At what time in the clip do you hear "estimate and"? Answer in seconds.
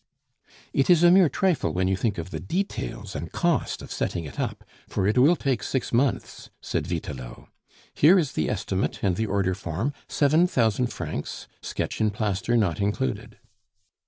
8.49-9.15